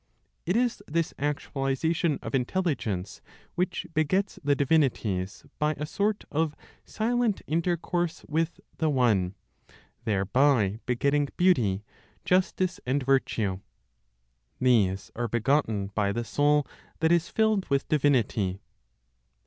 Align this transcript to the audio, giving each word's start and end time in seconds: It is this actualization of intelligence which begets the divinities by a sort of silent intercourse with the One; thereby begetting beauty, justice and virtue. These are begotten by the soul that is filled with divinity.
It 0.47 0.55
is 0.57 0.81
this 0.87 1.13
actualization 1.19 2.17
of 2.23 2.33
intelligence 2.33 3.21
which 3.53 3.85
begets 3.93 4.39
the 4.43 4.55
divinities 4.55 5.45
by 5.59 5.73
a 5.77 5.85
sort 5.85 6.23
of 6.31 6.55
silent 6.83 7.43
intercourse 7.45 8.25
with 8.27 8.59
the 8.79 8.89
One; 8.89 9.35
thereby 10.05 10.79
begetting 10.87 11.29
beauty, 11.37 11.83
justice 12.25 12.79
and 12.83 13.03
virtue. 13.03 13.59
These 14.59 15.11
are 15.15 15.27
begotten 15.27 15.91
by 15.93 16.11
the 16.13 16.23
soul 16.23 16.65
that 16.99 17.11
is 17.11 17.29
filled 17.29 17.67
with 17.69 17.87
divinity. 17.87 18.59